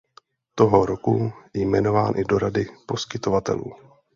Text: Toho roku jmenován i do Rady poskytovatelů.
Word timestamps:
Toho 0.55 0.85
roku 0.85 1.31
jmenován 1.53 2.13
i 2.17 2.25
do 2.25 2.37
Rady 2.39 2.65
poskytovatelů. 2.87 3.75